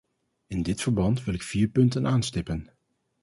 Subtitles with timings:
[0.47, 2.67] In dit verband wil ik vier punten aanstippen.